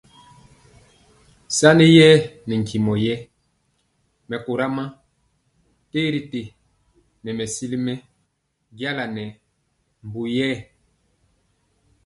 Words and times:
Sani 1.57 1.85
yɛɛ 1.97 2.15
nɛ 2.47 2.55
ntimɔ 2.61 2.93
yɛé 3.03 3.17
mɛkora 4.29 4.65
ma 4.75 4.83
terité 5.91 6.41
nɛ 7.23 7.29
mɛsili 7.37 7.77
mɛ 7.85 7.93
jala 8.79 9.03
nɛ 9.15 9.23
mbu 10.05 10.21
yɛɛ. 10.35 10.57